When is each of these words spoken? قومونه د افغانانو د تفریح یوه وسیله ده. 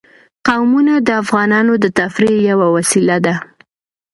قومونه 0.47 0.93
د 1.07 1.09
افغانانو 1.23 1.73
د 1.83 1.85
تفریح 1.99 2.35
یوه 2.49 2.67
وسیله 2.75 3.17
ده. 3.25 3.35